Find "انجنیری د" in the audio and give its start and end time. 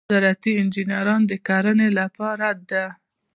0.61-1.31